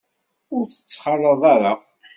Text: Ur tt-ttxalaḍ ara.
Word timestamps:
Ur 0.55 0.63
tt-ttxalaḍ 0.67 1.41
ara. 1.53 1.73